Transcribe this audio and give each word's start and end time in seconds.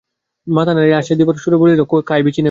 মাথা 0.47 0.71
নাড়িয়া 0.73 0.97
আশ্বাস 0.99 1.17
দিবার 1.19 1.35
সুরে 1.43 1.57
বলিল, 1.61 1.79
কাইবিচি 2.09 2.29
নেবে? 2.31 2.39